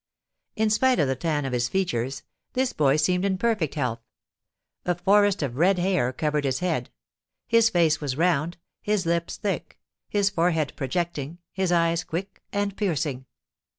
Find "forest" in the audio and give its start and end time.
4.95-5.43